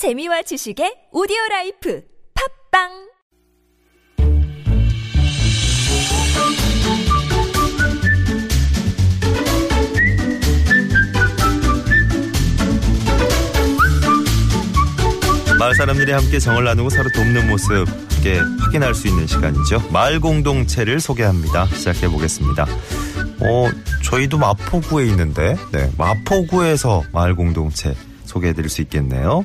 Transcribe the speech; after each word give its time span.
재미와 0.00 0.40
지식의 0.40 1.08
audio 1.12 1.36
life 1.50 2.02
팟빵 2.72 2.88
마을 15.58 15.74
사람들이 15.74 16.12
함께 16.12 16.38
정을 16.38 16.64
나누고 16.64 16.88
서로 16.88 17.10
돕는 17.14 17.48
모습 17.50 17.86
함께 17.86 18.40
확인할 18.58 18.94
수 18.94 19.06
있는 19.06 19.26
시간이죠. 19.26 19.90
마을 19.92 20.18
공동체를 20.18 21.00
소개합니다. 21.00 21.66
시작해 21.66 22.08
보겠습니다. 22.08 22.64
어, 23.40 23.68
저희도 24.02 24.38
마포구에 24.38 25.04
있는데, 25.08 25.56
네, 25.72 25.90
마포구에서 25.98 27.02
마을 27.12 27.34
공동체 27.36 27.94
소개해 28.24 28.54
드릴 28.54 28.70
수 28.70 28.80
있겠네요. 28.80 29.44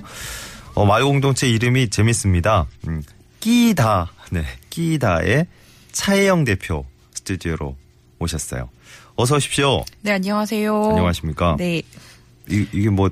어, 0.76 0.86
마을 0.86 1.06
공동체 1.06 1.48
이름이 1.48 1.90
재밌습니다. 1.90 2.68
음, 2.88 3.02
끼다, 3.40 4.12
네, 4.30 4.44
끼다의 4.70 5.48
차혜영 5.94 6.44
대표 6.44 6.86
스튜디오로 7.14 7.78
오셨어요. 8.20 8.70
어서 9.16 9.38
오십시오. 9.38 9.86
네, 10.02 10.12
안녕하세요. 10.12 10.90
안녕하십니까? 10.90 11.56
네. 11.58 11.82
이, 12.50 12.68
이게 12.74 12.90
뭐 12.90 13.10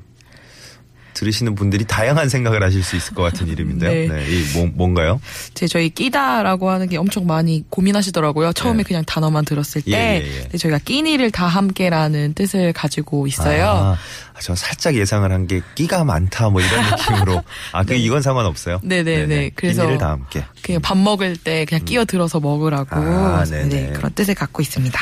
들으시는 1.13 1.55
분들이 1.55 1.85
다양한 1.85 2.29
생각을 2.29 2.63
하실 2.63 2.83
수 2.83 2.95
있을 2.95 3.13
것 3.13 3.23
같은 3.23 3.47
이름인데요. 3.47 3.91
네. 3.91 4.07
네, 4.07 4.25
이 4.29 4.43
뭐, 4.53 4.67
뭔가요? 4.73 5.19
제 5.53 5.67
저희 5.67 5.89
끼다라고 5.89 6.69
하는 6.69 6.89
게 6.89 6.97
엄청 6.97 7.25
많이 7.27 7.63
고민하시더라고요. 7.69 8.53
처음에 8.53 8.77
네. 8.77 8.83
그냥 8.83 9.03
단어만 9.05 9.45
들었을 9.45 9.81
때. 9.83 9.91
예, 9.91 10.23
예, 10.25 10.47
예. 10.53 10.57
저희가 10.57 10.79
끼니를 10.79 11.31
다 11.31 11.47
함께라는 11.47 12.33
뜻을 12.33 12.73
가지고 12.73 13.27
있어요. 13.27 13.65
아, 13.67 14.39
저 14.41 14.55
살짝 14.55 14.95
예상을 14.95 15.31
한 15.31 15.43
게 15.47 15.61
끼가 15.75 16.03
많다 16.05 16.49
뭐 16.49 16.61
이런 16.61 16.71
느낌으로. 16.89 17.43
아, 17.73 17.83
그 17.83 17.93
이건 17.95 18.21
상관없어요. 18.21 18.79
네네네. 18.83 19.51
그래서 19.55 19.81
끼니를 19.81 19.97
다 19.99 20.11
함께. 20.11 20.43
그냥 20.61 20.81
밥 20.81 20.97
먹을 20.97 21.35
때 21.35 21.65
그냥 21.65 21.83
끼어 21.85 22.05
들어서 22.05 22.39
먹으라고 22.39 22.95
아, 22.95 23.43
네, 23.43 23.67
네네. 23.67 23.93
그런 23.93 24.13
뜻을 24.13 24.33
갖고 24.35 24.61
있습니다. 24.61 24.99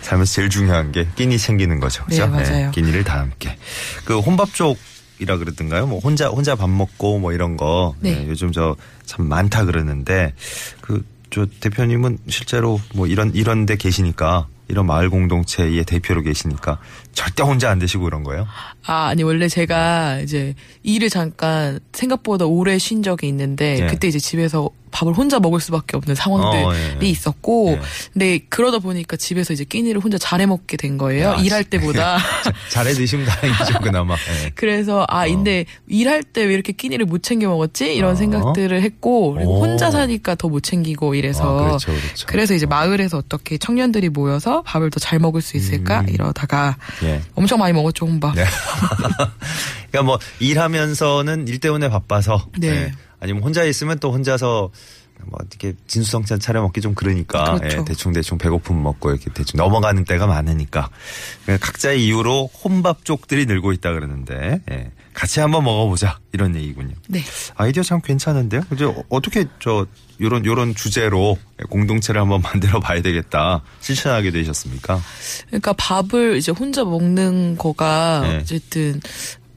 삶에서 0.00 0.32
제일 0.32 0.48
중요한 0.50 0.92
게 0.92 1.06
끼니 1.16 1.36
챙기는 1.38 1.78
거죠. 1.80 2.04
네, 2.08 2.16
그죠? 2.16 2.28
맞아요. 2.28 2.70
끼니를 2.70 3.04
다 3.04 3.18
함께. 3.18 3.56
그 4.04 4.18
혼밥족 4.18 4.78
이라 5.18 5.36
그러던가요? 5.38 5.86
뭐 5.86 5.98
혼자 6.00 6.28
혼자 6.28 6.54
밥 6.56 6.68
먹고 6.68 7.18
뭐 7.18 7.32
이런 7.32 7.56
거. 7.56 7.94
네. 8.00 8.26
요즘 8.28 8.52
저 8.52 8.76
참 9.06 9.28
많다 9.28 9.64
그러는데 9.64 10.34
그 10.80 11.02
저 11.28 11.44
대표님은 11.60 12.18
실제로 12.28 12.80
뭐 12.94 13.06
이런 13.08 13.32
이런 13.34 13.66
데 13.66 13.76
계시니까 13.76 14.46
이런 14.68 14.86
마을 14.86 15.10
공동체의 15.10 15.84
대표로 15.84 16.22
계시니까 16.22 16.78
절대 17.12 17.42
혼자 17.42 17.68
안 17.68 17.78
되시고 17.80 18.04
그런 18.04 18.22
거예요? 18.22 18.46
아, 18.86 19.08
아니, 19.08 19.22
원래 19.24 19.48
제가 19.48 20.20
이제 20.20 20.54
일을 20.84 21.10
잠깐 21.10 21.80
생각보다 21.92 22.46
오래 22.46 22.78
쉰 22.78 23.02
적이 23.02 23.28
있는데, 23.28 23.80
예. 23.82 23.86
그때 23.88 24.06
이제 24.08 24.18
집에서 24.20 24.70
밥을 24.90 25.12
혼자 25.14 25.38
먹을 25.40 25.60
수밖에 25.60 25.96
없는 25.96 26.14
상황들이 26.14 26.62
어, 26.64 26.74
예, 26.74 26.98
예. 27.02 27.06
있었고, 27.06 27.72
예. 27.72 27.80
근데 28.12 28.38
그러다 28.48 28.78
보니까 28.78 29.16
집에서 29.16 29.52
이제 29.52 29.64
끼니를 29.64 30.00
혼자 30.00 30.16
잘해 30.18 30.46
먹게 30.46 30.76
된 30.76 30.96
거예요. 30.98 31.30
야, 31.30 31.34
일할 31.36 31.64
때보다. 31.64 32.18
잘해 32.70 32.92
드시면 32.94 33.26
다행이죠, 33.26 33.80
그나마. 33.80 34.14
예. 34.14 34.50
그래서, 34.56 35.04
아, 35.08 35.26
근데 35.26 35.64
일할 35.88 36.22
때 36.22 36.44
왜 36.46 36.54
이렇게 36.54 36.72
끼니를 36.72 37.06
못 37.06 37.22
챙겨 37.22 37.48
먹었지? 37.48 37.94
이런 37.94 38.12
어. 38.12 38.14
생각들을 38.14 38.82
했고, 38.82 39.34
그리고 39.34 39.58
오. 39.58 39.60
혼자 39.64 39.90
사니까 39.90 40.34
더 40.34 40.48
못 40.48 40.60
챙기고 40.62 41.14
이래서. 41.16 41.58
아, 41.58 41.64
그렇죠, 41.66 41.92
그렇죠. 41.92 42.26
그래서 42.28 42.54
이제 42.54 42.66
마을에서 42.66 43.18
어떻게 43.18 43.58
청년들이 43.58 44.08
모여서 44.10 44.62
밥을 44.62 44.90
더 44.90 45.00
잘 45.00 45.18
먹을 45.18 45.42
수 45.42 45.56
있을까? 45.56 46.04
이러다가 46.08 46.76
음. 47.02 47.06
예. 47.08 47.20
엄청 47.34 47.58
많이 47.58 47.72
먹었죠, 47.72 48.06
혼밥. 48.06 48.34
네. 48.34 48.44
그러니까 49.90 50.02
뭐 50.04 50.18
일하면서는 50.40 51.48
일 51.48 51.58
때문에 51.58 51.88
바빠서 51.88 52.48
네. 52.58 52.92
예. 53.20 53.24
아니면 53.24 53.42
혼자 53.42 53.64
있으면 53.64 53.98
또 53.98 54.12
혼자서 54.12 54.70
뭐 55.24 55.38
이렇게 55.50 55.72
진수성찬 55.86 56.40
차려 56.40 56.60
먹기 56.60 56.82
좀 56.82 56.94
그러니까 56.94 57.54
그렇죠. 57.56 57.78
예, 57.78 57.84
대충 57.86 58.12
대충 58.12 58.36
배고픔 58.36 58.82
먹고 58.82 59.10
이렇게 59.10 59.30
대충 59.32 59.56
넘어가는 59.56 60.04
때가 60.04 60.26
많으니까 60.26 60.90
각자의 61.46 62.04
이유로 62.04 62.50
혼밥족들이 62.62 63.46
늘고 63.46 63.72
있다 63.72 63.92
그러는데 63.94 64.60
예. 64.70 64.92
같이 65.14 65.40
한번 65.40 65.64
먹어보자 65.64 66.18
이런 66.32 66.54
얘기군요. 66.54 66.94
네. 67.08 67.22
아이디어 67.56 67.82
참 67.82 68.02
괜찮은데요. 68.02 68.60
이제 68.74 68.84
어- 68.84 69.04
어떻게 69.08 69.46
저 69.58 69.86
요런 70.20 70.44
요런 70.44 70.74
주제로 70.74 71.38
공동체를 71.70 72.20
한번 72.20 72.42
만들어 72.44 72.80
봐야 72.80 73.00
되겠다 73.00 73.62
실천하게 73.80 74.30
되셨습니까? 74.32 75.00
그러니까 75.46 75.72
밥을 75.78 76.36
이제 76.36 76.52
혼자 76.52 76.84
먹는 76.84 77.56
거가 77.56 78.20
네. 78.22 78.36
어쨌든 78.36 79.00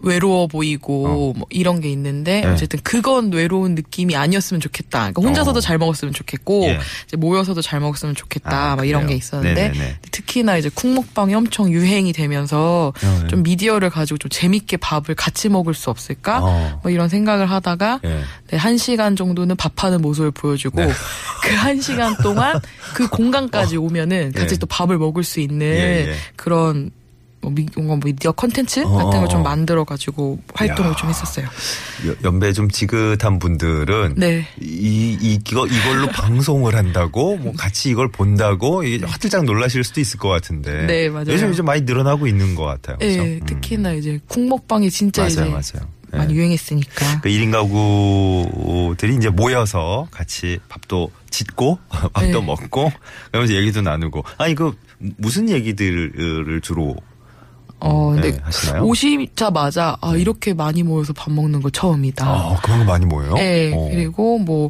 외로워 0.02 0.48
보이고 0.48 1.06
어. 1.06 1.34
뭐 1.38 1.48
이런 1.50 1.82
게 1.82 1.90
있는데 1.92 2.42
네. 2.42 2.48
어쨌든 2.48 2.80
그건 2.84 3.32
외로운 3.32 3.76
느낌이 3.76 4.16
아니었으면 4.16 4.62
좋겠다. 4.62 5.12
그러니까 5.12 5.22
혼자서도 5.22 5.58
어. 5.58 5.62
잘 5.62 5.78
먹었으면 5.78 6.14
좋겠고 6.14 6.66
예. 6.66 6.80
이제 7.06 7.18
모여서도 7.18 7.62
잘 7.62 7.80
먹었으면 7.80 8.16
좋겠다. 8.16 8.72
아, 8.72 8.76
막 8.76 8.86
이런 8.86 9.02
그래요? 9.02 9.10
게 9.10 9.16
있었는데 9.16 9.70
네네네. 9.70 9.98
특히나 10.12 10.58
이제 10.58 10.70
쿡먹방이 10.74 11.34
엄청 11.36 11.72
유행이 11.72 12.14
되면서 12.14 12.94
네. 13.02 13.28
좀 13.28 13.44
미디어를 13.44 13.90
가지고 13.90 14.18
좀 14.18 14.30
재밌게 14.30 14.78
밥을 14.78 15.16
같이 15.16 15.50
먹을 15.50 15.74
수 15.74 15.90
없을까? 15.90 16.40
어. 16.44 16.80
뭐 16.84 16.92
이런 16.92 17.10
생각을 17.10 17.50
하다가 17.50 18.00
예. 18.06 18.24
네, 18.52 18.58
한 18.58 18.78
시간 18.78 19.16
정도는 19.16 19.56
밥하는 19.56 20.02
모습을 20.02 20.31
보여주고 20.31 20.81
네. 20.81 20.92
그한 21.44 21.81
시간 21.81 22.16
동안 22.24 22.60
그 22.94 23.08
공간까지 23.10 23.78
오면은 23.78 24.31
같이 24.31 24.54
예. 24.54 24.58
또 24.58 24.66
밥을 24.66 24.98
먹을 24.98 25.24
수 25.24 25.40
있는 25.40 25.68
예, 25.68 26.08
예. 26.10 26.16
그런 26.36 26.92
뭐 27.42 27.52
미, 27.52 27.66
뭔가 27.76 27.96
미디어 28.06 28.32
컨텐츠 28.34 28.82
어. 28.82 28.90
같은 28.98 29.20
걸 29.22 29.28
좀 29.30 29.44
만들어 29.44 29.84
가지고 29.84 30.40
활동을 30.54 30.92
야. 30.92 30.96
좀 30.96 31.10
했었어요. 31.10 31.46
여- 32.08 32.16
연배 32.24 32.52
좀 32.52 32.70
지긋한 32.70 33.40
분들은 33.40 34.16
네. 34.18 34.46
이, 34.60 35.18
이 35.22 35.34
이거 35.48 35.66
이걸로 35.68 36.08
방송을 36.14 36.76
한다고 36.76 37.38
뭐 37.38 37.54
같이 37.54 37.90
이걸 37.90 38.10
본다고 38.12 38.84
이게 38.84 39.06
화들짝 39.06 39.46
놀라실 39.46 39.84
수도 39.84 40.02
있을 40.02 40.20
것 40.20 40.28
같은데 40.30 40.86
네, 40.88 41.10
맞아요. 41.10 41.28
요즘 41.30 41.54
이제 41.54 41.62
많이 41.62 41.82
늘어나고 41.82 42.28
있는 42.28 42.56
것 42.56 42.64
같아요. 42.66 42.98
예, 43.02 43.16
그렇죠? 43.16 43.32
음. 43.32 43.40
특히나 43.46 43.94
이제 43.94 44.20
콩먹방이 44.28 44.90
진짜 44.92 45.22
맞아요, 45.22 45.32
이제 45.32 45.44
맞아요. 45.50 45.90
많이 46.12 46.34
예. 46.34 46.38
유행했으니까. 46.38 47.22
그 47.22 47.30
1인 47.30 47.52
가구들이 47.52 49.16
이제 49.16 49.30
모여서 49.30 50.08
같이 50.12 50.60
밥도 50.70 51.12
짓고 51.30 51.80
밥도 52.14 52.40
네. 52.40 52.46
먹고 52.46 52.92
그러면서 53.32 53.54
얘기도 53.54 53.82
나누고 53.82 54.24
아니 54.38 54.56
그 54.56 54.74
무슨 55.18 55.50
얘기들을 55.50 56.62
주로 56.62 56.96
어, 57.80 58.14
네, 58.16 58.22
근데 58.22 58.40
하시나요? 58.44 58.84
오시자마자 58.84 59.98
아 60.02 60.16
이렇게 60.16 60.54
많이 60.54 60.84
모여서 60.84 61.14
밥 61.14 61.32
먹는 61.32 61.62
거 61.62 61.70
처음이다. 61.70 62.28
아거 62.28 62.84
많이 62.84 63.06
모여요? 63.06 63.36
네, 63.36 63.74
어. 63.74 63.90
그리고 63.92 64.40
뭐 64.40 64.70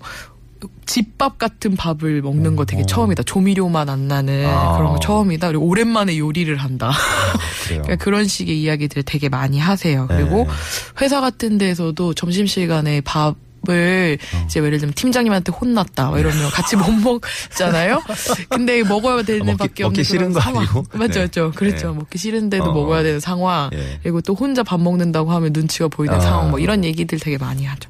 집밥 0.86 1.38
같은 1.38 1.76
밥을 1.76 2.22
먹는 2.22 2.56
거 2.56 2.66
되게 2.66 2.82
어. 2.82 2.86
처음이다. 2.86 3.24
조미료만 3.24 3.90
안 3.90 4.08
나는 4.08 4.46
아. 4.46 4.78
그런 4.78 4.94
거 4.94 5.00
처음이다. 5.00 5.48
그리고 5.48 5.66
오랜만에 5.66 6.18
요리를 6.18 6.56
한다. 6.58 6.92
그래요. 7.66 7.84
그러니까 7.84 8.04
그런 8.04 8.28
식의 8.28 8.62
이야기들 8.62 9.04
되게 9.04 9.30
많이 9.30 9.60
하세요. 9.60 10.08
그리고 10.08 10.44
네. 10.44 10.48
회사 11.02 11.22
같은 11.22 11.58
데서도 11.58 12.14
점심 12.14 12.48
시간에 12.48 13.02
밥 13.02 13.36
을 13.68 14.18
어. 14.34 14.44
이제 14.46 14.60
예를 14.64 14.80
들면 14.80 14.94
팀장님한테 14.94 15.52
혼났다 15.52 16.10
뭐 16.10 16.20
이러면 16.20 16.50
같이 16.50 16.76
못 16.78 16.90
먹잖아요. 16.92 18.02
근데 18.50 18.84
먹어야 18.84 19.22
되는 19.24 19.46
먹기- 19.46 19.58
밖에 19.58 19.84
먹기 19.84 19.84
없는 19.84 20.04
싫은 20.04 20.20
그런 20.20 20.34
거 20.34 20.40
상황. 20.40 20.64
아니고? 20.64 20.86
맞죠, 20.94 21.14
네. 21.14 21.20
맞죠. 21.26 21.52
그렇죠. 21.56 21.92
네. 21.92 21.94
먹기 21.98 22.18
싫은데도 22.18 22.64
어. 22.64 22.74
먹어야 22.74 23.04
되는 23.04 23.20
상황. 23.20 23.70
예. 23.74 24.00
그리고 24.02 24.22
또 24.22 24.34
혼자 24.34 24.64
밥 24.64 24.80
먹는다고 24.80 25.32
하면 25.34 25.52
눈치가 25.54 25.88
보이는 25.90 26.16
아. 26.16 26.20
상황. 26.22 26.50
뭐 26.52 26.60
이런 26.60 26.84
얘기들 26.86 27.20
되게 27.20 27.38
많이 27.38 27.66
하죠. 27.66 27.90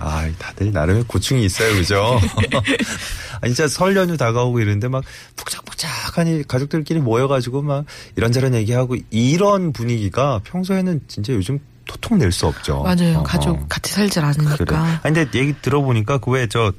아, 0.00 0.28
다들 0.38 0.72
나름의 0.72 1.04
고충이 1.08 1.44
있어요, 1.44 1.74
그죠? 1.74 2.20
아, 3.40 3.46
진짜 3.46 3.66
설 3.68 3.96
연휴 3.96 4.16
다가오고 4.16 4.60
이런데 4.60 4.88
막 4.88 5.04
푹짝푹짝하니 5.36 6.46
가족들끼리 6.48 7.00
모여가지고 7.00 7.62
막 7.62 7.84
이런저런 8.16 8.54
얘기하고 8.54 8.96
이런 9.10 9.72
분위기가 9.72 10.40
평소에는 10.44 11.00
진짜 11.08 11.32
요즘 11.32 11.58
토통 11.88 12.18
낼 12.18 12.30
수 12.30 12.46
없죠. 12.46 12.82
맞아요. 12.82 13.18
어, 13.18 13.22
가족 13.24 13.56
어. 13.58 13.66
같이 13.68 13.92
살질 13.92 14.24
않으니까. 14.24 14.56
그래. 14.64 14.76
아니, 14.76 15.14
근데 15.14 15.26
얘기 15.38 15.54
들어보니까 15.60 16.18
그 16.18 16.30
왜 16.30 16.46
저 16.46 16.72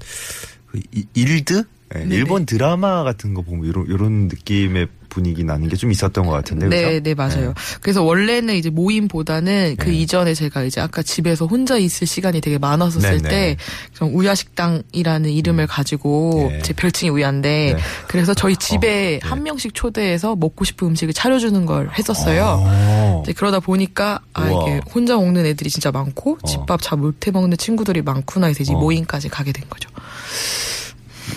일드? 1.13 1.66
네. 1.94 2.06
일본 2.15 2.45
드라마 2.45 3.03
같은 3.03 3.33
거 3.33 3.41
보면 3.41 3.65
이런, 3.65 3.86
이런 3.88 4.27
느낌의 4.27 4.88
분위기 5.09 5.44
나는 5.44 5.68
게 5.69 5.75
좀 5.75 5.91
있었던 5.91 6.24
것 6.27 6.31
같은데. 6.33 6.68
네, 6.68 6.83
그죠? 7.00 7.03
네, 7.03 7.13
맞아요. 7.15 7.53
그래서 7.81 8.03
원래는 8.03 8.53
이제 8.56 8.69
모임보다는 8.69 9.77
그 9.80 9.89
네. 9.89 9.95
이전에 9.95 10.36
제가 10.36 10.62
이제 10.63 10.81
아까 10.81 11.01
집에서 11.01 11.47
혼자 11.47 11.77
있을 11.77 12.06
시간이 12.06 12.41
되게 12.41 12.59
많았었을 12.59 13.18
네, 13.18 13.18
네. 13.24 13.30
때, 13.30 13.57
그럼 13.95 14.13
우야식당이라는 14.15 15.30
이름을 15.31 15.65
가지고 15.65 16.50
네. 16.51 16.62
제 16.62 16.74
별칭이 16.74 17.09
우야인데, 17.09 17.74
네. 17.75 17.81
그래서 18.07 18.36
저희 18.36 18.56
집에 18.56 19.19
네. 19.21 19.27
한 19.27 19.41
명씩 19.41 19.74
초대해서 19.74 20.36
먹고 20.36 20.65
싶은 20.65 20.89
음식을 20.89 21.13
차려주는 21.13 21.65
걸 21.65 21.89
했었어요. 21.97 22.57
어. 22.62 23.24
그러다 23.36 23.59
보니까 23.59 24.19
아 24.33 24.44
우와. 24.47 24.63
이게 24.69 24.81
혼자 24.94 25.15
먹는 25.15 25.45
애들이 25.45 25.69
진짜 25.71 25.91
많고 25.91 26.38
어. 26.41 26.47
집밥 26.47 26.81
잘 26.83 27.00
못해 27.00 27.31
먹는 27.31 27.57
친구들이 27.57 28.01
많구나 28.03 28.47
해서 28.47 28.62
이제 28.62 28.74
어. 28.74 28.77
모임까지 28.77 29.30
가게 29.30 29.51
된 29.51 29.63
거죠. 29.69 29.89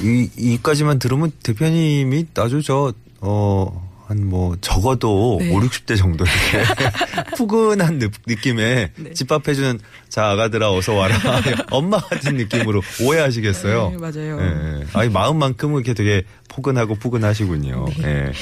이, 0.03 0.29
이까지만 0.37 0.99
들으면 0.99 1.33
대표님이 1.43 2.27
아주 2.37 2.63
저, 2.63 2.93
어, 3.21 3.91
한 4.07 4.19
뭐 4.25 4.57
적어도 4.61 5.39
네. 5.41 5.55
5, 5.55 5.61
60대 5.61 5.97
정도 5.97 6.25
이렇게 6.25 7.31
푸근한 7.37 7.99
느, 7.99 8.09
느낌의 8.27 8.91
네. 8.97 9.13
집밥해주는 9.15 9.79
자 10.11 10.31
아가들아 10.31 10.71
어서 10.71 10.93
와라 10.93 11.17
엄마 11.71 11.99
같은 11.99 12.37
느낌으로 12.37 12.83
오해하시겠어요. 13.01 13.91
네, 13.91 13.97
맞아요. 13.97 14.39
예. 14.41 14.85
아니 14.93 15.09
마음만큼은 15.09 15.77
이렇게 15.77 15.95
되게 15.95 16.25
포근하고 16.49 16.97
푸근하시군요. 16.97 17.87
네. 18.01 18.07
예. 18.27 18.33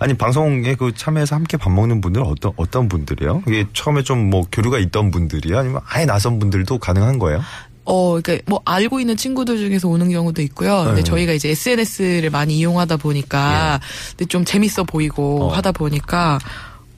아니 0.00 0.14
방송에 0.14 0.74
그 0.74 0.92
참여해서 0.94 1.34
함께 1.36 1.56
밥 1.56 1.70
먹는 1.70 2.00
분들은 2.02 2.26
어떤 2.26 2.52
어떤 2.56 2.88
분들이요? 2.88 3.44
이게 3.48 3.64
처음에 3.72 4.02
좀 4.02 4.28
뭐 4.28 4.46
교류가 4.52 4.78
있던 4.78 5.10
분들이요, 5.10 5.58
아니면 5.58 5.80
아예 5.88 6.04
낯선 6.04 6.38
분들도 6.38 6.78
가능한 6.78 7.18
거예요? 7.18 7.40
어, 7.90 8.20
그러니까 8.20 8.44
뭐 8.46 8.60
알고 8.66 9.00
있는 9.00 9.16
친구들 9.16 9.56
중에서 9.56 9.88
오는 9.88 10.10
경우도 10.10 10.42
있고요. 10.42 10.82
근데 10.84 10.96
네. 10.96 11.02
저희가 11.04 11.32
이제 11.32 11.48
SNS를 11.50 12.28
많이 12.30 12.58
이용하다 12.58 12.98
보니까 12.98 13.80
근데 14.10 14.26
좀 14.26 14.44
재밌어 14.44 14.84
보이고 14.84 15.44
어. 15.44 15.48
하다 15.48 15.72
보니까 15.72 16.38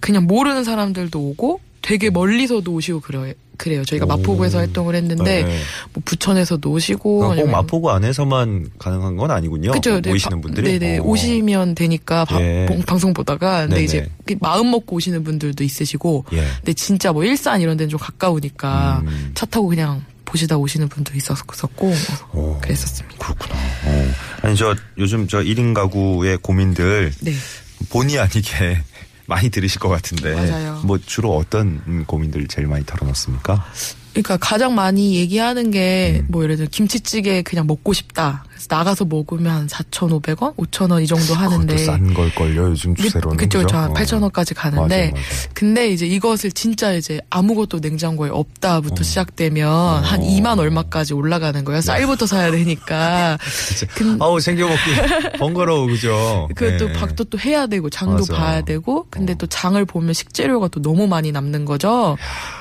그냥 0.01 0.25
모르는 0.27 0.65
사람들도 0.65 1.19
오고 1.21 1.61
되게 1.81 2.11
멀리서도 2.11 2.73
오시고 2.73 3.01
그래요. 3.01 3.33
그래요. 3.57 3.85
저희가 3.85 4.07
오. 4.07 4.09
마포구에서 4.09 4.57
활동을 4.59 4.95
했는데 4.95 5.45
네. 5.45 5.59
뭐 5.93 6.03
부천에서도 6.05 6.69
오시고 6.71 7.19
그러니까 7.19 7.43
꼭 7.45 7.51
마포구 7.51 7.91
안에서만 7.91 8.71
가능한 8.79 9.17
건 9.17 9.31
아니군요. 9.31 9.71
그죠. 9.73 10.01
네, 10.01 10.13
바- 10.19 10.31
분들이. 10.31 10.79
네네. 10.79 10.99
어. 10.99 11.03
오시면 11.03 11.75
되니까 11.75 12.25
바- 12.25 12.41
예. 12.41 12.65
봉- 12.67 12.81
방송 12.83 13.13
보다가. 13.13 13.61
근데 13.61 13.75
네네. 13.77 13.85
이제 13.85 14.09
그 14.25 14.35
마음 14.41 14.71
먹고 14.71 14.97
오시는 14.97 15.23
분들도 15.25 15.63
있으시고. 15.63 16.25
예. 16.33 16.45
근데 16.57 16.73
진짜 16.73 17.13
뭐 17.13 17.23
일산 17.23 17.61
이런 17.61 17.77
데는 17.77 17.91
좀 17.91 18.01
가까우니까 18.01 19.03
음. 19.07 19.31
차 19.35 19.45
타고 19.47 19.69
그냥 19.69 20.03
보시다 20.31 20.57
오시는 20.57 20.89
분도 20.89 21.13
있었었고. 21.15 21.93
오. 22.33 22.59
그랬었습니다. 22.61 23.19
그렇구나. 23.19 23.55
어. 23.85 24.15
아니 24.43 24.57
저 24.57 24.77
요즘 24.97 25.27
저 25.27 25.39
1인 25.39 25.75
가구의 25.75 26.39
고민들 26.39 27.13
네. 27.21 27.35
본의 27.91 28.19
아니게 28.21 28.83
많이 29.27 29.51
들으실 29.51 29.81
것 29.81 29.89
같은데 29.89 30.35
맞아요. 30.35 30.81
뭐 30.85 30.99
주로 30.99 31.37
어떤 31.37 31.83
음, 31.87 32.05
고민들 32.07 32.47
제일 32.47 32.69
많이 32.69 32.85
털어놓습니까? 32.87 33.65
그러니까 34.13 34.37
가장 34.39 34.75
많이 34.75 35.15
얘기하는 35.17 35.71
게 35.71 36.19
음. 36.21 36.27
뭐 36.31 36.43
예를 36.43 36.57
들어 36.57 36.69
김치찌개 36.71 37.43
그냥 37.43 37.67
먹고 37.67 37.93
싶다. 37.93 38.45
그래서 38.51 38.67
나가서 38.69 39.05
먹으면 39.07 39.53
한 39.53 39.67
4,500원, 39.69 40.57
5,000원 40.57 41.03
이 41.03 41.07
정도 41.07 41.33
하는데. 41.35 41.77
싼 41.79 42.13
걸 42.13 42.35
걸요 42.35 42.71
요즘 42.71 42.95
추세로는 42.95 43.37
그쵸, 43.37 43.61
그쵸. 43.61 43.77
한 43.77 43.91
어. 43.91 43.95
8,000원까지 43.95 44.55
가는데. 44.57 44.97
맞아요, 44.99 45.11
맞아요. 45.13 45.25
근데 45.55 45.89
이제 45.91 46.07
이것을 46.07 46.51
진짜 46.53 46.93
이제 46.93 47.21
아무것도 47.31 47.79
냉장고에 47.79 48.31
없다부터 48.31 49.03
시작되면 49.05 50.03
한 50.05 50.21
2만 50.21 50.59
얼마까지 50.59 51.15
올라가는 51.15 51.65
거예요. 51.65 51.81
쌀부터 51.81 52.27
사야 52.27 52.51
되니까. 52.51 53.39
근- 53.95 54.21
아우 54.21 54.41
챙겨 54.41 54.67
먹기 54.67 55.39
번거로워 55.39 55.87
그죠? 55.87 56.49
그것도 56.57 56.89
네. 56.89 56.93
밥도 56.95 57.25
또 57.25 57.39
해야 57.39 57.67
되고 57.69 57.89
장도 57.89 58.17
맞아. 58.29 58.35
봐야 58.35 58.61
되고 58.63 59.07
근데 59.09 59.33
어. 59.35 59.37
또 59.39 59.47
장을 59.47 59.83
보면 59.85 60.13
식재료가 60.15 60.69
또 60.69 60.83
너무 60.83 61.07
많이 61.07 61.31
남는 61.33 61.65
거죠. 61.65 62.17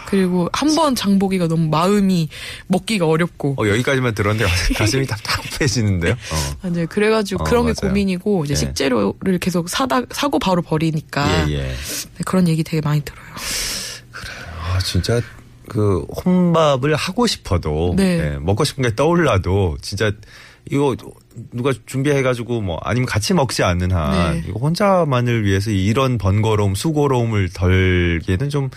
그리고 0.10 0.50
한 0.54 0.76
번 0.76 0.96
장 0.96 1.20
보기가 1.20 1.48
너무 1.48 1.68
마음이 1.70 2.30
먹기가 2.68 3.06
어렵고 3.08 3.56
어, 3.58 3.68
여기까지만 3.68 4.16
들었는데 4.16 4.52
가슴이 4.76 5.06
답답해지는데요. 5.06 6.14
어. 6.14 6.68
이제 6.70 6.86
그래가지고 6.86 7.44
어, 7.44 7.46
그런 7.46 7.66
게 7.66 7.74
맞아요. 7.80 7.92
고민이고 7.94 8.46
이제 8.46 8.54
네. 8.56 8.60
식재료를 8.60 9.38
계속 9.40 9.70
사다 9.70 10.02
사고 10.12 10.40
바로 10.40 10.62
버리니까 10.62 11.48
예, 11.50 11.54
예. 11.54 11.58
네, 11.68 12.24
그런 12.26 12.48
얘기 12.48 12.64
되게 12.64 12.82
많이 12.82 13.02
들어요. 13.02 13.22
아, 14.62 14.80
진짜 14.80 15.22
그 15.68 16.00
혼밥을 16.26 16.96
하고 16.96 17.28
싶어도 17.28 17.94
네. 17.96 18.34
예, 18.34 18.38
먹고 18.40 18.64
싶은 18.64 18.84
게 18.84 18.96
떠올라도 18.96 19.78
진짜 19.82 20.12
이거 20.72 20.96
누가 21.52 21.72
준비해가지고 21.86 22.62
뭐 22.62 22.80
아니면 22.84 23.06
같이 23.08 23.34
먹지 23.34 23.64
않는 23.64 23.92
한 23.92 24.34
네. 24.42 24.44
이거 24.48 24.60
혼자만을 24.60 25.46
위해서 25.46 25.72
이런 25.72 26.18
번거로움 26.18 26.76
수고로움을 26.76 27.50
덜기에는 27.54 28.50
좀 28.50 28.70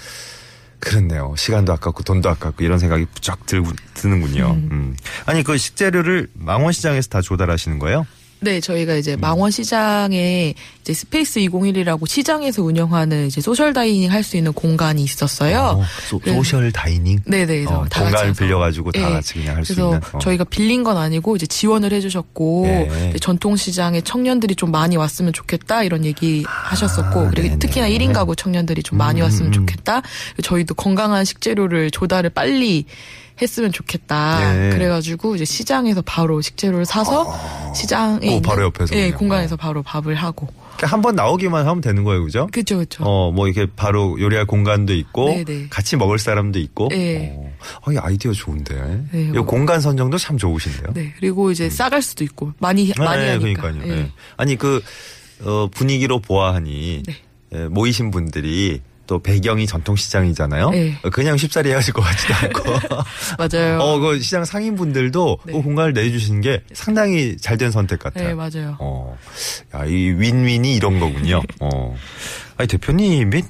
그렇네요. 0.83 1.35
시간도 1.37 1.73
아깝고 1.75 2.03
돈도 2.03 2.29
아깝고 2.29 2.65
이런 2.65 2.81
생각이 2.81 3.07
부쩍 3.15 3.47
들고 3.47 3.71
드는군요. 3.95 4.51
음. 4.51 4.97
아니 5.27 5.45
그 5.45 5.57
식재료를 5.57 6.29
망원시장에서 6.35 7.09
다 7.09 7.21
조달하시는 7.21 7.79
거예요? 7.79 8.05
네, 8.43 8.61
저희가 8.61 8.95
음. 8.95 8.99
이제 8.99 9.15
망원 9.17 9.53
시장에 9.53 10.55
이제 10.81 10.93
스페이스 10.93 11.39
2011이라고 11.41 12.09
시장에서 12.09 12.63
운영하는 12.63 13.29
이제 13.29 13.41
social 13.41 13.73
dining 13.73 14.11
할 14.11 14.23
수 14.25 14.37
있는 14.37 14.53
공간이 14.53 15.03
있었어요. 15.05 15.79
어, 15.81 15.85
소, 16.09 16.19
그래서- 16.19 16.37
social 16.39 16.71
dining. 16.73 17.21
네네. 17.25 17.47
그래서 17.47 17.81
어, 17.81 17.87
다 17.89 18.03
공간을. 18.03 18.33
빌려가지고 18.35 18.93
다 18.93 19.01
네. 19.09 19.13
같이 19.15 19.35
그냥 19.35 19.57
할수 19.57 19.75
그래서 19.75 19.89
있는. 19.95 20.01
어. 20.13 20.19
저희가 20.19 20.45
빌린 20.45 20.83
건 20.83 20.97
아니고 20.97 21.37
이제 21.37 21.47
지원을 21.47 21.93
해주셨고 21.93 22.63
네. 22.67 23.13
전통시장에 23.21 24.01
청년들이 24.03 24.55
좀 24.57 24.71
많이 24.73 24.97
왔으면 24.97 25.33
좋겠다 25.33 25.83
이런 25.85 26.05
얘기 26.05 26.45
하셨었고 26.47 27.29
그리고 27.31 27.43
네네. 27.49 27.59
특히나 27.61 27.89
1인 27.89 28.13
가구 28.13 28.35
청년들이 28.37 28.83
좀 28.83 28.99
많이 28.99 29.21
음, 29.21 29.25
왔으면 29.25 29.49
음. 29.49 29.53
좋겠다. 29.53 30.03
저희도 30.43 30.75
건강한 30.75 31.25
식재료를 31.25 31.91
조달을 31.93 32.31
빨리 32.31 32.87
했으면 33.41 33.73
좋겠다. 33.73 34.53
네. 34.55 34.71
그래가지고 34.71 35.37
이제 35.37 35.45
시장에서 35.45 36.03
바로 36.03 36.41
식재료를 36.41 36.85
사서 36.85 37.73
시장에 37.75 38.19
그 38.21 38.27
있는 38.27 38.43
바로 38.43 38.65
옆에서 38.65 38.95
예, 38.97 39.05
그냥. 39.07 39.19
공간에서 39.19 39.55
어. 39.55 39.57
바로 39.59 39.83
밥을 39.83 40.15
하고 40.15 40.49
한 40.85 41.01
번 41.01 41.15
나오기만 41.15 41.65
하면 41.67 41.81
되는 41.81 42.03
거예요, 42.03 42.25
그죠? 42.25 42.49
그렇죠 42.51 42.77
그렇죠. 42.77 43.05
어, 43.05 43.31
뭐 43.31 43.47
이렇게 43.47 43.71
바로 43.77 44.19
요리할 44.21 44.47
공간도 44.47 44.93
있고 44.95 45.29
네네. 45.29 45.69
같이 45.71 45.97
먹을 45.97 46.19
사람도 46.19 46.59
있고. 46.59 46.89
네. 46.89 47.33
어, 47.37 47.53
어, 47.87 47.93
이 47.93 47.99
아이디어 47.99 48.33
좋은데. 48.33 49.07
네, 49.13 49.23
이 49.23 49.27
뭐. 49.29 49.45
공간 49.47 49.81
선정도 49.81 50.19
참 50.19 50.37
좋으신데요. 50.39 50.93
네 50.95 51.13
그리고 51.19 51.53
이제 51.53 51.71
싸갈 51.71 52.03
수도 52.03 52.25
있고 52.25 52.53
많이 52.59 52.93
많이 52.99 53.23
네, 53.25 53.31
하니까. 53.31 53.61
그러니까요. 53.63 53.93
예. 53.93 54.03
네. 54.03 54.13
아니 54.37 54.57
그 54.57 54.83
어, 55.45 55.69
분위기로 55.73 56.19
보아하니 56.21 57.03
네. 57.07 57.15
예, 57.55 57.69
모이신 57.69 58.11
분들이 58.11 58.81
또 59.07 59.19
배경이 59.19 59.67
전통시장이잖아요. 59.67 60.71
네. 60.71 60.97
어, 61.03 61.11
그냥 61.11 61.37
쉽사리 61.37 61.71
헤어질 61.71 61.93
것 61.93 62.03
같지도 62.03 62.35
않고. 62.35 62.63
맞아요. 63.39 63.79
어, 63.81 63.99
그 63.99 64.21
시장 64.21 64.45
상인분들도 64.45 65.39
네. 65.45 65.53
그 65.53 65.63
공간을 65.63 65.93
내주신 65.93 66.41
게 66.41 66.63
상당히 66.73 67.37
잘 67.39 67.57
된 67.59 67.71
선택 67.71 67.99
같아요. 68.01 68.29
네 68.29 68.35
맞아요. 68.35 68.77
어, 68.81 69.17
야, 69.75 69.85
이 69.85 69.93
윈윈이 70.11 70.75
이런 70.75 70.99
거군요. 70.99 71.43
어. 71.61 71.97
아니, 72.57 72.67
대표님이 72.69 73.43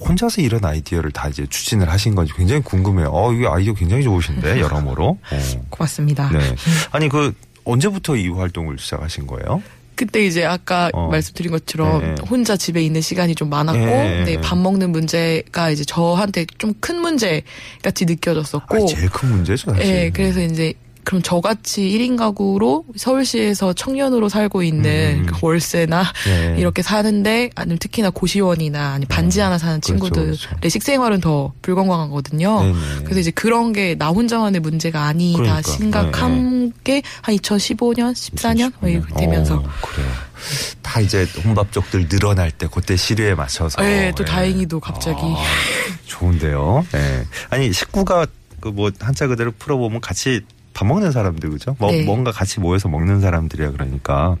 혼자서 0.00 0.42
이런 0.42 0.64
아이디어를 0.64 1.10
다 1.12 1.28
이제 1.28 1.46
추진을 1.48 1.90
하신 1.90 2.14
건지 2.14 2.32
굉장히 2.36 2.62
궁금해요. 2.62 3.08
어, 3.12 3.32
이게 3.32 3.46
아이디어 3.46 3.72
굉장히 3.74 4.04
좋으신데, 4.04 4.60
여러모로. 4.60 5.18
어. 5.30 5.38
고맙습니다. 5.70 6.30
네. 6.30 6.54
아니, 6.92 7.08
그, 7.08 7.34
언제부터 7.64 8.16
이 8.16 8.28
활동을 8.28 8.78
시작하신 8.78 9.26
거예요? 9.26 9.62
그때 9.98 10.24
이제 10.24 10.44
아까 10.44 10.90
어. 10.94 11.08
말씀드린 11.08 11.50
것처럼 11.50 12.00
네. 12.00 12.14
혼자 12.30 12.56
집에 12.56 12.80
있는 12.80 13.00
시간이 13.00 13.34
좀 13.34 13.50
많았고 13.50 13.78
네. 13.78 14.24
네, 14.24 14.40
밥 14.40 14.56
먹는 14.56 14.90
문제가 14.92 15.70
이제 15.70 15.84
저한테 15.84 16.46
좀 16.56 16.68
큰 16.80 17.00
문제 17.00 17.42
같이 17.82 18.04
느껴졌었고 18.04 18.84
아, 18.84 18.86
제일 18.86 19.10
큰 19.10 19.30
문제죠, 19.30 19.72
사실. 19.72 19.84
예, 19.84 20.10
그래서 20.10 20.40
이제 20.40 20.72
그럼 21.04 21.22
저같이 21.22 21.82
1인 21.82 22.16
가구로 22.16 22.84
서울시에서 22.96 23.72
청년으로 23.72 24.28
살고 24.28 24.62
있는 24.62 25.20
음. 25.20 25.26
그 25.26 25.36
월세나 25.40 26.04
네. 26.26 26.56
이렇게 26.58 26.82
사는데 26.82 27.50
아니면 27.54 27.78
특히나 27.78 28.10
고시원이나 28.10 28.92
아니 28.92 29.06
반지 29.06 29.40
하나 29.40 29.56
사는 29.58 29.80
그렇죠, 29.80 29.86
친구들의 29.86 30.26
그렇죠. 30.36 30.68
식생활은 30.68 31.20
더 31.20 31.52
불건강하거든요. 31.62 32.60
네네. 32.62 32.74
그래서 33.04 33.20
이제 33.20 33.30
그런 33.30 33.72
게 33.72 33.96
나 33.98 34.08
혼자만의 34.10 34.60
문제가 34.60 35.04
아니다 35.04 35.38
그러니까. 35.38 35.62
심각한 35.72 36.72
게 36.84 37.02
한 37.22 37.34
2015년, 37.36 38.12
14년 38.12 38.72
뭐 38.80 38.88
이렇게 38.90 39.14
되면서 39.14 39.56
어, 39.56 39.62
그래요. 39.82 40.08
다 40.82 41.00
이제 41.00 41.26
혼밥족들 41.44 42.08
늘어날 42.08 42.50
때 42.50 42.68
그때 42.72 42.96
시류에 42.96 43.34
맞춰서. 43.34 43.80
네, 43.82 44.12
또 44.16 44.22
예. 44.24 44.26
다행히도 44.26 44.78
갑자기. 44.80 45.20
아, 45.22 45.36
좋은데요. 46.06 46.86
예. 46.94 47.24
아니 47.50 47.72
식구가 47.72 48.26
그 48.60 48.68
뭐 48.70 48.90
한자 49.00 49.26
그대로 49.28 49.52
풀어보면 49.58 50.00
같이 50.00 50.40
밥 50.78 50.86
먹는 50.86 51.10
사람들 51.10 51.50
그죠? 51.50 51.74
뭐 51.80 51.90
네. 51.90 52.04
뭔가 52.04 52.30
같이 52.30 52.60
모여서 52.60 52.88
먹는 52.88 53.20
사람들이야 53.20 53.72
그러니까 53.72 54.36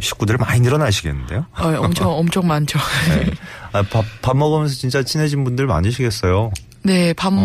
식구들 0.00 0.38
많이 0.38 0.62
늘어나시겠는데요? 0.62 1.44
어, 1.58 1.68
엄청 1.80 2.10
엄청 2.10 2.46
많죠. 2.46 2.78
네. 3.10 3.30
아, 3.72 3.82
밥, 3.82 4.02
밥 4.22 4.34
먹으면서 4.34 4.74
진짜 4.74 5.02
친해진 5.02 5.44
분들 5.44 5.66
많으시겠어요. 5.66 6.52
네, 6.82 7.12
밥이 7.12 7.36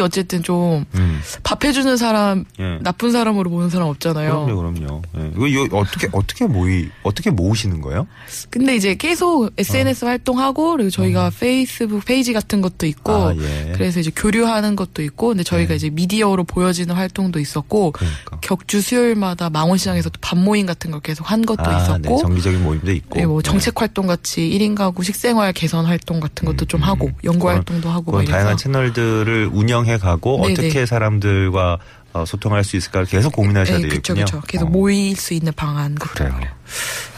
어. 0.00 0.04
어쨌든 0.04 0.42
좀 0.42 0.84
음. 0.94 1.20
밥 1.42 1.64
해주는 1.64 1.96
사람 1.96 2.44
예. 2.60 2.78
나쁜 2.82 3.10
사람으로 3.12 3.50
보는 3.50 3.70
사람 3.70 3.88
없잖아요. 3.88 4.44
그럼요, 4.46 4.72
그럼요. 4.72 5.02
예. 5.18 5.30
이거, 5.34 5.46
이거 5.64 5.78
어떻게 5.78 6.08
어떻게 6.12 6.46
모이 6.46 6.88
어떻게 7.02 7.30
모으시는 7.30 7.80
거예요? 7.80 8.06
근데 8.50 8.76
이제 8.76 8.94
계속 8.94 9.50
SNS 9.56 10.04
활동하고 10.04 10.72
그리고 10.72 10.90
저희가 10.90 11.30
페이스북 11.38 12.04
페이지 12.04 12.32
같은 12.32 12.60
것도 12.60 12.86
있고 12.86 13.12
어. 13.12 13.30
아, 13.30 13.36
예. 13.36 13.72
그래서 13.74 14.00
이제 14.00 14.10
교류하는 14.14 14.76
것도 14.76 15.02
있고 15.02 15.28
근데 15.28 15.42
저희가 15.42 15.70
네. 15.70 15.76
이제 15.76 15.90
미디어로 15.90 16.44
보여지는 16.44 16.94
활동도 16.94 17.40
있었고 17.40 17.92
그러니까. 17.92 18.38
격주 18.40 18.80
수요일마다 18.80 19.50
망원시장에서 19.50 20.10
또 20.10 20.24
밥 20.24 20.38
모임 20.38 20.64
같은 20.66 20.90
걸 20.90 21.00
계속 21.00 21.30
한 21.30 21.44
것도 21.44 21.62
아, 21.64 21.82
있었고 21.82 21.98
네, 22.00 22.16
정기적인 22.18 22.62
모임도 22.64 22.92
있고. 22.92 23.18
네, 23.18 23.26
뭐 23.26 23.42
네. 23.42 23.50
정책 23.50 23.80
활동 23.80 24.06
같이 24.06 24.40
1인 24.40 24.74
가구 24.74 25.02
식생활 25.02 25.52
개선 25.52 25.84
활동 25.84 26.18
같은 26.20 26.46
것도 26.46 26.64
좀 26.64 26.80
하고 26.82 27.10
연구 27.24 27.40
그런- 27.40 27.56
활동도 27.56 27.90
하고 27.90 28.12
막 28.12 28.24
다양한 28.24 28.46
이래서 28.52 28.56
채널들을 28.74 29.50
운영해 29.52 29.98
가고 29.98 30.40
네네. 30.42 30.52
어떻게 30.52 30.86
사람들과 30.86 31.78
어, 32.12 32.24
소통할 32.24 32.62
수 32.62 32.76
있을까 32.76 33.04
계속 33.04 33.32
고민하셔야 33.32 33.78
네, 33.78 33.88
되겠군요. 33.88 34.24
그쵸. 34.24 34.40
계속 34.46 34.66
어, 34.66 34.70
모일 34.70 35.16
수 35.16 35.34
있는 35.34 35.52
방안 35.54 35.94
그래요. 35.96 36.30
거요. 36.30 36.50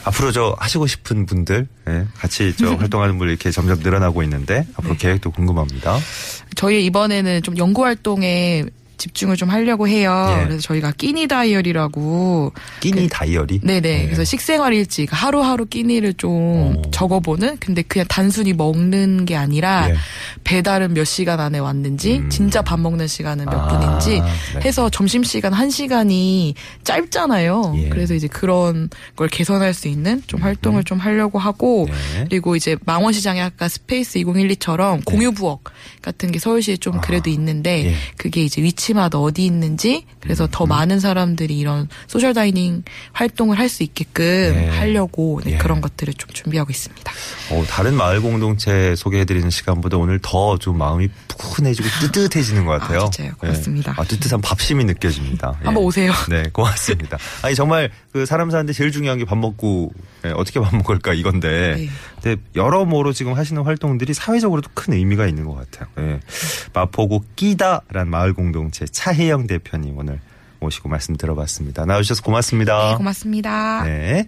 앞으로 0.04 0.32
저 0.32 0.56
하시고 0.58 0.86
싶은 0.86 1.26
분들, 1.26 1.66
예, 1.88 2.06
같이 2.16 2.54
저 2.56 2.74
활동하는 2.76 3.18
분 3.18 3.28
이렇게 3.28 3.50
점점 3.50 3.78
늘어나고 3.80 4.22
있는데 4.22 4.66
앞으로 4.76 4.94
네. 4.94 4.98
계획도 4.98 5.32
궁금합니다. 5.32 5.98
저희 6.54 6.84
이번에는 6.86 7.42
좀 7.42 7.58
연구 7.58 7.84
활동에 7.84 8.64
집중을 8.96 9.36
좀 9.36 9.50
하려고 9.50 9.88
해요. 9.88 10.38
예. 10.40 10.44
그래서 10.44 10.60
저희가 10.62 10.92
끼니 10.92 11.26
다이어리라고 11.28 12.52
끼니 12.80 13.08
다이어리. 13.08 13.60
네네. 13.60 13.80
네. 13.80 14.04
그래서 14.06 14.24
식생활 14.24 14.72
일지 14.74 15.06
그러니까 15.06 15.26
하루하루 15.26 15.66
끼니를 15.66 16.14
좀 16.14 16.76
오. 16.76 16.82
적어보는 16.90 17.58
근데 17.58 17.82
그냥 17.82 18.06
단순히 18.08 18.52
먹는 18.52 19.26
게 19.26 19.36
아니라 19.36 19.90
예. 19.90 19.96
배달은 20.44 20.94
몇 20.94 21.04
시간 21.04 21.40
안에 21.40 21.58
왔는지 21.58 22.18
음. 22.18 22.30
진짜 22.30 22.62
밥 22.62 22.80
먹는 22.80 23.06
시간은 23.06 23.44
몇 23.46 23.54
아, 23.54 23.68
분인지 23.68 24.20
네. 24.20 24.60
해서 24.64 24.88
점심 24.88 25.22
시간 25.22 25.52
한 25.52 25.70
시간이 25.70 26.54
짧잖아요. 26.84 27.74
예. 27.76 27.88
그래서 27.88 28.14
이제 28.14 28.28
그런 28.28 28.88
걸 29.14 29.28
개선할 29.28 29.74
수 29.74 29.88
있는 29.88 30.22
좀 30.26 30.40
활동을 30.40 30.84
좀 30.84 30.98
하려고 30.98 31.38
하고 31.38 31.86
네. 32.14 32.24
그리고 32.28 32.56
이제 32.56 32.76
망원시장에 32.84 33.40
아까 33.40 33.68
스페이스 33.68 34.18
2012처럼 34.20 35.04
공유 35.04 35.32
부엌 35.32 35.60
같은 36.02 36.32
게 36.32 36.38
서울시에 36.38 36.76
좀 36.76 37.00
그래도 37.00 37.30
있는데 37.30 37.86
예. 37.86 37.94
그게 38.16 38.42
이제 38.42 38.62
위치 38.62 38.85
마다 38.94 39.18
어디 39.18 39.44
있는지 39.44 40.04
그래서 40.20 40.44
음. 40.44 40.48
더 40.50 40.66
많은 40.66 41.00
사람들이 41.00 41.56
이런 41.58 41.88
social 42.06 42.34
dining 42.34 42.82
활동을 43.12 43.58
할 43.58 43.66
수 43.68 43.82
있게끔 43.82 44.24
네. 44.54 44.68
하려고 44.68 45.40
네, 45.44 45.52
예. 45.54 45.58
그런 45.58 45.80
것들을 45.80 46.14
좀 46.14 46.30
준비하고 46.32 46.70
있습니다. 46.70 47.12
어, 47.50 47.64
다른 47.68 47.94
마을 47.94 48.20
공동체 48.22 48.94
소개해드리는 48.96 49.50
시간보다 49.50 49.96
오늘 49.96 50.18
더 50.22 50.56
좀 50.58 50.78
마음이 50.78 51.08
푸근해지고 51.28 51.86
뜨뜻해지는 52.00 52.64
것 52.64 52.80
같아요. 52.80 53.00
아, 53.00 53.10
진짜요? 53.10 53.32
고맙습니다. 53.38 53.94
예. 53.98 54.00
아, 54.00 54.04
뜨뜻한 54.04 54.40
밥심이 54.40 54.84
느껴집니다. 54.84 55.56
예. 55.62 55.64
한번 55.66 55.82
오세요. 55.84 56.12
네, 56.30 56.44
고맙습니다. 56.52 57.18
아니 57.42 57.54
정말 57.54 57.90
그 58.12 58.24
사람 58.24 58.50
사는데 58.50 58.72
제일 58.72 58.92
중요한 58.92 59.18
게 59.18 59.24
밥 59.24 59.36
먹고 59.38 59.92
예, 60.24 60.30
어떻게 60.30 60.60
밥 60.60 60.74
먹을까 60.76 61.12
이건데. 61.14 61.74
네. 61.76 61.88
근데 62.22 62.40
여러모로 62.54 63.12
지금 63.12 63.34
하시는 63.34 63.60
활동들이 63.62 64.14
사회적으로도 64.14 64.70
큰 64.74 64.94
의미가 64.94 65.26
있는 65.26 65.44
것 65.44 65.54
같아요. 65.54 65.88
예. 65.98 66.20
마포구 66.72 67.22
끼다란 67.36 68.08
마을 68.08 68.32
공동체 68.34 68.75
차혜영 68.84 69.46
대표님 69.46 69.96
오늘 69.96 70.20
모시고 70.60 70.88
말씀 70.88 71.16
들어봤습니다. 71.16 71.84
나와주셔서 71.86 72.22
고맙습니다. 72.22 72.90
네, 72.90 72.96
고맙습니다. 72.96 73.84
네. 73.84 74.24